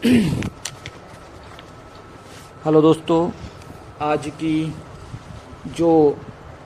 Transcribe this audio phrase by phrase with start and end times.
[2.64, 3.30] Hello दोस्तों,
[4.00, 4.74] आज की
[5.66, 6.16] जो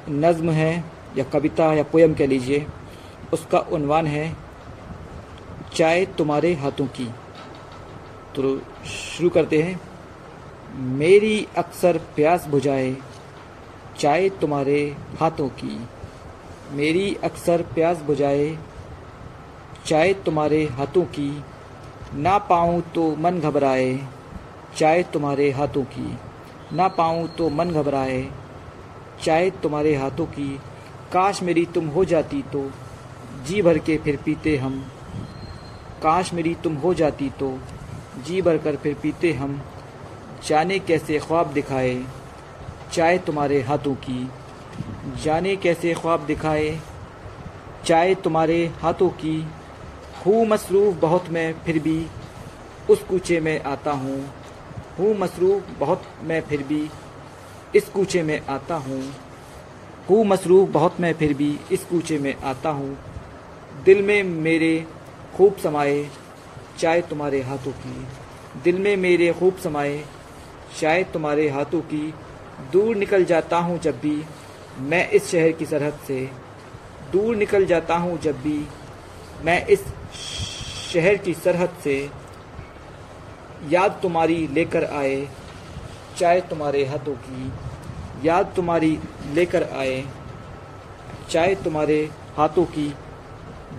[0.09, 0.85] नज़्म है
[1.17, 2.67] या कविता या पोयम कह लीजिए,
[3.33, 4.37] उसका उन्वान है,
[5.75, 7.07] चाय तुम्हारे हाथों की।
[8.37, 9.81] तो शुरू करते हैं।
[10.79, 12.97] मेरी अक्सर प्यास बुझाए
[13.99, 15.87] चाय तुम्हारे हाथों की।
[16.71, 18.59] मेरी अक्सर प्यास बुझाए
[19.87, 21.43] चाय तुम्हारे हाथों की।
[22.15, 23.99] ना पाऊँ तो मन घबराए
[24.77, 26.19] चाय तुम्हारे हाथों की।
[26.73, 28.23] ना पाऊँ तो मन घबराए
[29.23, 30.49] चाय तुम्हारे हाथों की।
[31.13, 32.71] काश मेरी तुम हो जाती तो
[33.47, 34.79] जी भर के फिर पीते हम।
[36.03, 37.59] काश मेरी तुम हो जाती तो
[38.27, 39.61] जी भर कर फिर पीते हम।
[40.49, 42.05] जाने कैसे ख्वाब दिखाए
[42.93, 44.31] चाय तुम्हारे हाथों की।
[45.25, 46.79] जाने कैसे ख्वाब दिखाए
[47.85, 49.37] चाय तुम्हारे हाथों की।
[50.27, 52.07] हूँ मसरूफ़ बहुत मैं, फिर भी
[52.91, 54.35] उस कूचे में आता हूँ।
[54.99, 56.91] हूँ मसरूफ़ बहुत मैं, फिर भी
[57.77, 59.03] इस कूचे में आता हूँ।
[60.11, 62.99] हूँ मसरूफ़ बहुत मैं, फिर भी इस कूचे में आता हूँ।
[63.85, 64.87] दिल में मेरे
[65.37, 66.11] खूब समाए
[66.79, 68.07] चाय तुम्हारे हाथों की।
[68.65, 70.05] दिल में मेरे खूब समाए
[70.81, 72.15] चाय तुम्हारे हाथों की।
[72.73, 74.25] दूर निकल जाता हूँ जब भी
[74.79, 76.31] मैं इस शहर की सरहद से।
[77.13, 78.67] दूर निकल जाता हूँ जब भी
[79.45, 79.81] मैं इस
[80.93, 81.97] शहर की सरहद से
[83.71, 85.29] याद तुम्हारी लेकर आए
[86.19, 87.53] चाहे तुम्हारे हाथों की।
[88.25, 88.99] याद तुम्हारी
[89.35, 90.05] लेकर आए
[91.31, 91.99] चाहे तुम्हारे
[92.37, 92.89] हाथों की।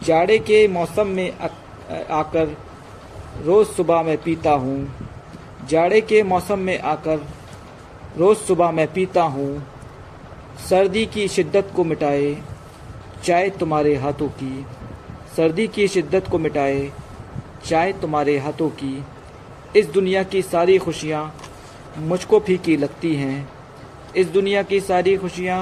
[0.03, 2.55] जाड़े के मौसम में आकर
[3.45, 4.77] रोज़ सुबह मैं पीता हूँ।
[5.69, 7.25] जाड़े के मौसम में आकर
[8.17, 9.67] रोज़ सुबह मैं पीता हूँ।
[10.69, 12.35] सर्दी की शिद्दत को मिटाए,
[13.23, 14.65] चाय तुम्हारे हाथों की।
[15.35, 16.91] सर्दी की शिद्दत को मिटाए,
[17.65, 19.03] चाय तुम्हारे हाथों की।
[19.75, 21.23] इस दुनिया की सारी खुशियाँ
[21.97, 23.49] मुझको फीकी लगती हैं।
[24.15, 25.59] इस दुनिया की सारी खुशियाँ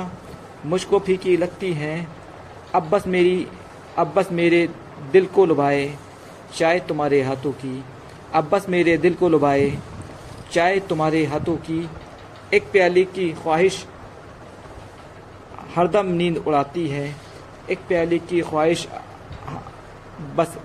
[0.66, 2.08] मुझको फीकी लगती हैं।
[2.76, 3.48] अब बस मेरी,
[3.98, 4.70] अब बस मेरे
[5.12, 5.96] दिल को लुभाए
[6.56, 7.84] चाय तुम्हारे हाथों की।
[8.34, 9.78] अब बस मेरे दिल को लुभाए
[10.52, 11.90] चाय तुम्हारे हाथों की।
[12.54, 13.86] एक प्याली की ख्वाहिश
[15.76, 17.16] हरदम नींद उड़ाती है।
[17.70, 18.88] एक प्याली की ख्वाहिश
[20.20, 20.58] बस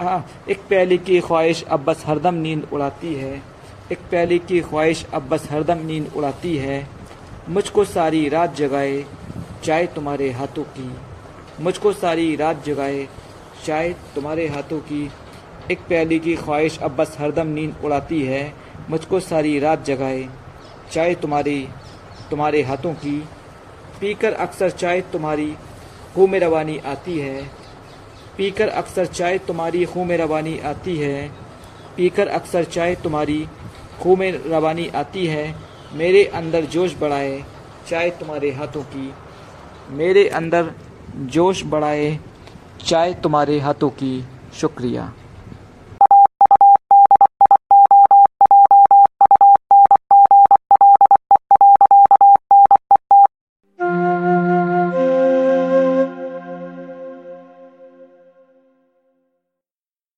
[0.00, 3.42] हाँ एक प्याली की ख्वाहिश अब बस हरदम नींद उड़ाती है।
[3.92, 6.88] एक प्याली की ख्वाहिश अब बस हरदम नींद उड़ाती है।
[7.48, 9.04] मुझको सारी रात जगाए
[9.64, 10.90] चाय तुम्हारे हाथों की।
[11.60, 13.08] मुझको सारी रात जगाए
[13.66, 15.10] चाय तुम्हारे हाथों की।
[15.70, 18.54] एक प्याली की ख्वाहिश अब बस हरदम नींद उड़ाती है।
[18.90, 20.28] मुझको सारी रात जगाए
[20.92, 21.68] चाय तुम्हारी,
[22.30, 23.18] तुम्हारे हाथों की।
[24.00, 25.54] पीकर अक्सर चाय तुम्हारी,
[26.16, 27.67] हो रवानी आती है।
[28.38, 31.28] पीकर अक्सर चाय तुम्हारी खूँ में रवानी आती है।
[31.96, 33.46] पीकर अक्सर चाय तुम्हारी
[34.02, 35.54] खूँ में रवानी आती है।
[35.92, 37.44] मेरे अंदर जोश बढ़ाए
[37.88, 39.12] चाय तुम्हारे हाथों की।
[39.90, 40.70] मेरे अंदर
[41.16, 42.18] जोश बढ़ाए
[42.86, 44.24] चाय तुम्हारे हाथों की।
[44.54, 45.12] शुक्रिया।